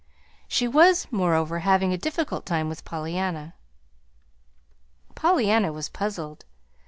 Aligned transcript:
She 0.47 0.67
was, 0.67 1.05
moreover, 1.11 1.59
having 1.59 1.93
a 1.93 1.95
difficult 1.99 2.43
time 2.43 2.67
with 2.69 2.83
Pollyanna. 2.83 3.53
Pollyanna 5.13 5.71
was 5.71 5.89
puzzled. 5.89 6.43